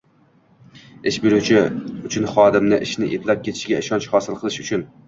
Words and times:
ish 1.11 1.19
beruvchi 1.25 1.59
uchun 2.09 2.27
xodimni 2.33 2.83
ishini 2.87 3.13
eplab 3.21 3.47
ketishiga 3.51 3.85
ishonch 3.87 4.15
hosil 4.17 4.43
qilish 4.43 4.61
uchun 4.69 4.91